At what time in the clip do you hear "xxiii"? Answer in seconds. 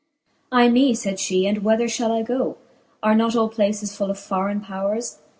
0.01-0.47